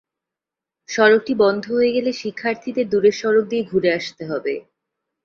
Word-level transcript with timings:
সড়কটি 0.89 1.33
বন্ধ 1.43 1.63
হয়ে 1.71 1.91
গেলে 1.93 2.11
শিক্ষার্থীদের 2.21 2.85
দূরের 2.89 3.15
সড়ক 3.21 3.45
দিয়ে 3.47 3.63
ঘুরে 3.63 3.89
আসতে 3.99 4.23
হবে। 4.25 4.53